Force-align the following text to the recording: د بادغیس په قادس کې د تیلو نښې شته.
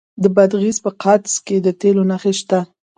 د 0.23 0.25
بادغیس 0.35 0.77
په 0.85 0.91
قادس 1.01 1.35
کې 1.45 1.55
د 1.65 1.67
تیلو 1.79 2.03
نښې 2.11 2.33
شته. 2.39 2.59